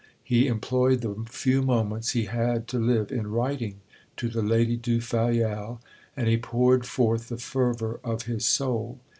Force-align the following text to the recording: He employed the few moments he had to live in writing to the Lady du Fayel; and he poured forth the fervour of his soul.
He 0.23 0.47
employed 0.47 1.01
the 1.01 1.13
few 1.29 1.61
moments 1.61 2.13
he 2.13 2.25
had 2.25 2.67
to 2.69 2.79
live 2.79 3.11
in 3.11 3.27
writing 3.27 3.81
to 4.17 4.29
the 4.29 4.41
Lady 4.41 4.75
du 4.75 4.99
Fayel; 4.99 5.79
and 6.17 6.27
he 6.27 6.37
poured 6.37 6.87
forth 6.87 7.29
the 7.29 7.37
fervour 7.37 7.99
of 8.03 8.23
his 8.23 8.43
soul. 8.43 8.99